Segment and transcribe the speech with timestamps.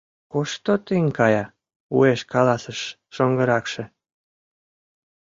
[0.31, 1.43] «Кушто тыйын кая?»—
[1.95, 2.79] уэш каласыш
[3.13, 3.83] шоҥгыракше.